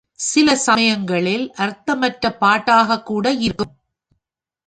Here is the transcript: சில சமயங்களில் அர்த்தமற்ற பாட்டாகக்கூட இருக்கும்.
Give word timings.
சில 0.19 0.55
சமயங்களில் 0.55 1.43
அர்த்தமற்ற 1.57 2.31
பாட்டாகக்கூட 2.39 3.27
இருக்கும். 3.39 3.73